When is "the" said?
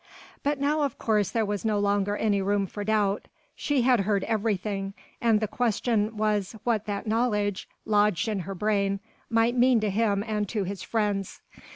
5.39-5.47